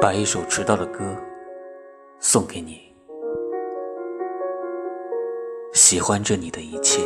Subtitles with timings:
[0.00, 1.14] 把一首迟到的歌
[2.20, 2.80] 送给你，
[5.74, 7.02] 喜欢着你的一切，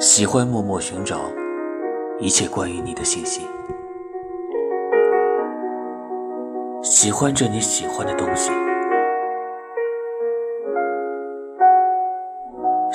[0.00, 1.18] 喜欢默默寻找
[2.18, 3.46] 一切关于你的信息，
[6.82, 8.50] 喜欢着你喜欢的东西，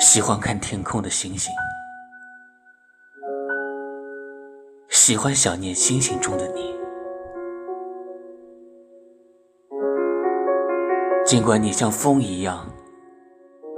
[0.00, 1.52] 喜欢看天空的星星。
[5.08, 6.78] 喜欢想念星星中的你，
[11.24, 12.70] 尽管你像风一样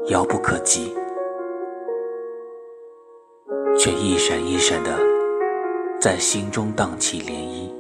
[0.09, 0.93] 遥不可及，
[3.79, 4.91] 却一闪一闪的
[6.01, 7.73] 在心中荡起涟漪。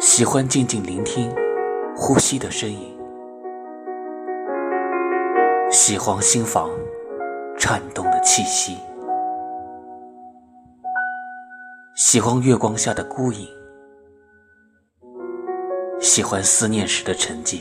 [0.00, 1.32] 喜欢静静聆听
[1.94, 2.98] 呼吸的声音，
[5.70, 6.68] 喜欢心房。
[7.60, 8.78] 颤动的气息，
[11.94, 13.46] 喜欢月光下的孤影，
[16.00, 17.60] 喜欢思念时的沉寂。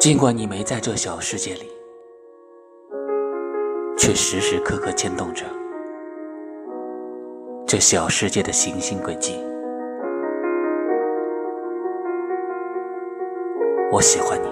[0.00, 1.70] 尽管你没在这小世界里，
[3.96, 5.46] 却时时刻刻牵动着
[7.64, 9.40] 这小世界的行星轨迹。
[13.96, 14.48] 我喜欢你，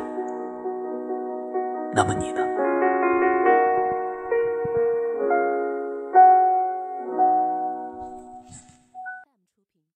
[1.92, 2.53] 那么你呢？